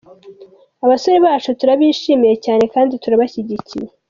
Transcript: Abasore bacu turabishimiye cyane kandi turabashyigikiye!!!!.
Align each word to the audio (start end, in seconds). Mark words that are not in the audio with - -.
Abasore 0.85 1.17
bacu 1.25 1.49
turabishimiye 1.59 2.35
cyane 2.45 2.63
kandi 2.73 2.93
turabashyigikiye!!!!. 3.03 3.87